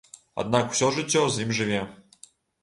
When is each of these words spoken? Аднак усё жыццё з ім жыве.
Аднак 0.43 0.71
усё 0.75 0.89
жыццё 0.95 1.21
з 1.35 1.45
ім 1.45 1.53
жыве. 1.59 1.83